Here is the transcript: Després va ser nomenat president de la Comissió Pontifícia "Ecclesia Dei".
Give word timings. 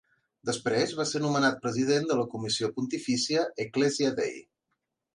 Després 0.49 0.93
va 0.99 1.05
ser 1.09 1.21
nomenat 1.25 1.61
president 1.67 2.09
de 2.13 2.19
la 2.21 2.27
Comissió 2.33 2.73
Pontifícia 2.81 3.47
"Ecclesia 3.69 4.15
Dei". 4.23 4.37